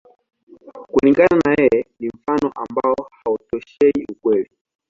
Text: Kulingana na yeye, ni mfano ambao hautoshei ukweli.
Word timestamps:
Kulingana 0.91 1.35
na 1.43 1.51
yeye, 1.59 1.79
ni 1.99 2.07
mfano 2.15 2.51
ambao 2.55 2.95
hautoshei 3.23 4.05
ukweli. 4.11 4.49